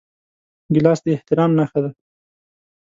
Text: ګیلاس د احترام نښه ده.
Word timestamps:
ګیلاس 0.73 0.99
د 1.03 1.07
احترام 1.15 1.51
نښه 1.57 1.79
ده. 1.83 1.91